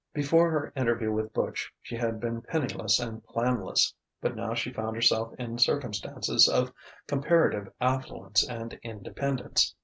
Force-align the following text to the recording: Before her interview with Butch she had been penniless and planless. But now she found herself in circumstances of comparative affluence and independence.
Before 0.15 0.49
her 0.49 0.73
interview 0.75 1.11
with 1.11 1.31
Butch 1.31 1.71
she 1.79 1.95
had 1.95 2.19
been 2.19 2.41
penniless 2.41 2.99
and 2.99 3.23
planless. 3.23 3.93
But 4.19 4.35
now 4.35 4.55
she 4.55 4.73
found 4.73 4.95
herself 4.95 5.31
in 5.37 5.59
circumstances 5.59 6.49
of 6.49 6.73
comparative 7.05 7.71
affluence 7.79 8.43
and 8.49 8.79
independence. 8.81 9.75